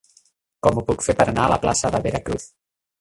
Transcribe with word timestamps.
Com 0.67 0.79
ho 0.79 0.83
puc 0.87 1.05
fer 1.07 1.15
per 1.19 1.27
anar 1.33 1.43
a 1.43 1.51
la 1.53 1.59
plaça 1.67 1.93
de 1.97 2.01
Veracruz? 2.09 2.49